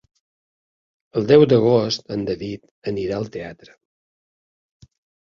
El 1.19 1.27
deu 1.31 1.43
d'agost 1.51 2.09
en 2.15 2.23
David 2.29 2.65
anirà 2.93 3.19
al 3.21 3.29
teatre. 3.37 3.77